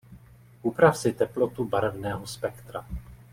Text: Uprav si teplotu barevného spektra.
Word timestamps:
Uprav 0.69 0.93
si 0.97 1.11
teplotu 1.19 1.65
barevného 1.73 2.25
spektra. 2.27 2.79